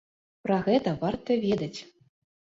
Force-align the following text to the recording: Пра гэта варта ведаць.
Пра 0.45 0.55
гэта 0.67 0.93
варта 1.03 1.37
ведаць. 1.43 1.79